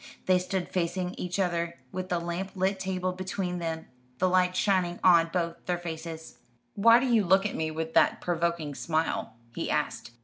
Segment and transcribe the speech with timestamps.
[0.25, 3.85] They stood facing each other, with the lamplit table between them,
[4.17, 6.39] the light shining on both their faces.
[6.73, 10.09] "Why do you look at me with that provoking smile?" he asked.